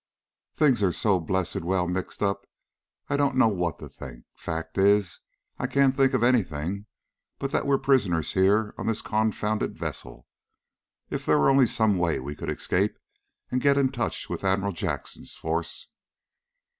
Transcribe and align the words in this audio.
Things 0.55 0.81
are 0.81 0.91
so 0.91 1.19
blessed 1.19 1.61
well 1.61 1.87
mixed 1.87 2.23
up 2.23 2.47
I 3.07 3.15
don't 3.15 3.35
know 3.37 3.49
what 3.49 3.77
to 3.77 3.87
think. 3.87 4.25
Fact 4.33 4.79
is, 4.79 5.19
I 5.59 5.67
can't 5.67 5.95
think 5.95 6.15
of 6.15 6.23
anything 6.23 6.87
but 7.37 7.51
that 7.51 7.67
we're 7.67 7.77
prisoners 7.77 8.33
here 8.33 8.73
on 8.79 8.87
this 8.87 9.03
confounded 9.03 9.77
vessel. 9.77 10.25
If 11.11 11.23
there 11.23 11.37
were 11.37 11.51
only 11.51 11.67
some 11.67 11.99
way 11.99 12.19
we 12.19 12.35
could 12.35 12.49
escape 12.49 12.97
and 13.51 13.61
get 13.61 13.77
in 13.77 13.91
touch 13.91 14.27
with 14.27 14.43
Admiral 14.43 14.71
Jackson's 14.73 15.35
force." 15.35 15.91